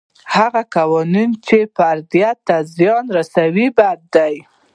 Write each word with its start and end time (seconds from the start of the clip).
هغه 0.35 0.61
قوانین 0.75 1.29
چې 1.47 1.57
فردیت 1.75 2.37
ته 2.47 2.55
زیان 2.75 3.05
رسوي 3.17 3.67
بد 3.77 3.99
دي. 4.15 4.35